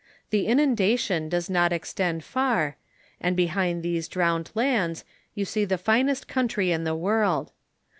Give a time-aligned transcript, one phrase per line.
[0.31, 2.75] The inunda tion does not extend far,
[3.19, 7.51] and behind these drowned lands you see the finest country in the world.